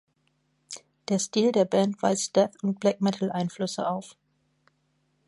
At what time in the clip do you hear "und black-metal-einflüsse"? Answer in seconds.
2.63-3.87